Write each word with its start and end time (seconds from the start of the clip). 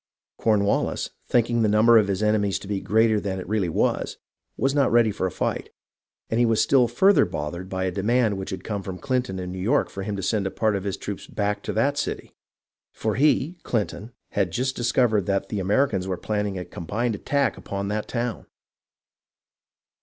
Cornwallis, 0.39 1.11
thinking 1.27 1.61
the 1.61 1.69
number 1.69 1.99
of 1.99 2.07
his 2.07 2.23
enemies 2.23 2.57
to 2.57 2.67
be 2.67 2.81
greater 2.81 3.19
than 3.19 3.39
it 3.39 3.47
really 3.47 3.69
was, 3.69 4.17
was 4.57 4.73
not 4.73 4.91
ready 4.91 5.11
for 5.11 5.27
a 5.27 5.31
fight, 5.31 5.69
and 6.27 6.39
he 6.39 6.45
was 6.47 6.59
still 6.59 6.87
further 6.87 7.23
bothered 7.23 7.69
by 7.69 7.83
a 7.83 7.91
demand 7.91 8.35
which 8.35 8.49
had 8.49 8.63
come 8.63 8.81
from 8.81 8.97
Clinton 8.97 9.37
in 9.37 9.51
New 9.51 9.59
York 9.61 9.91
for 9.91 10.01
him 10.01 10.15
to 10.15 10.23
send 10.23 10.47
a 10.47 10.49
part 10.49 10.75
of 10.75 10.85
his 10.85 10.97
troops 10.97 11.27
back 11.27 11.61
to 11.61 11.71
that 11.73 11.99
city, 11.99 12.33
for 12.91 13.13
he 13.13 13.59
(Clinton) 13.61 14.11
had 14.29 14.49
just 14.49 14.75
discovered 14.75 15.27
that 15.27 15.49
the 15.49 15.59
Americans 15.59 16.07
were 16.07 16.17
planning 16.17 16.57
a 16.57 16.65
combined 16.65 17.13
attack 17.13 17.55
upon 17.55 17.87
that 17.89 18.07
town. 18.07 18.47